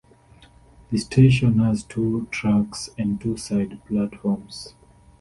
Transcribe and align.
The 0.89 0.97
station 0.97 1.59
has 1.59 1.83
two 1.83 2.27
tracks 2.31 2.89
and 2.97 3.21
two 3.21 3.37
side 3.37 3.79
platforms. 3.85 4.73